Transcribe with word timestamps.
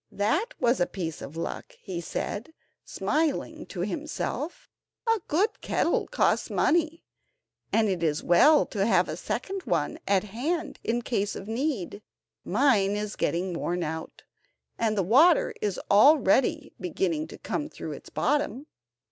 "That 0.11 0.55
was 0.59 0.79
a 0.79 0.87
piece 0.87 1.21
of 1.21 1.37
luck," 1.37 1.73
he 1.79 2.01
said, 2.01 2.55
smiling 2.83 3.67
to 3.67 3.81
himself; 3.81 4.67
"a 5.07 5.19
good 5.27 5.61
kettle 5.61 6.07
costs 6.07 6.49
money, 6.49 7.03
and 7.71 7.87
it 7.87 8.01
is 8.01 8.21
as 8.21 8.23
well 8.23 8.65
to 8.65 8.83
have 8.87 9.07
a 9.07 9.15
second 9.15 9.61
one 9.65 9.99
at 10.07 10.23
hand 10.23 10.79
in 10.83 11.03
case 11.03 11.35
of 11.35 11.47
need; 11.47 12.01
mine 12.43 12.95
is 12.95 13.15
getting 13.15 13.53
worn 13.53 13.83
out, 13.83 14.23
and 14.75 14.97
the 14.97 15.03
water 15.03 15.53
is 15.61 15.79
already 15.91 16.73
beginning 16.79 17.27
to 17.27 17.37
come 17.37 17.69
through 17.69 17.91
its 17.91 18.09
bottom." 18.09 18.65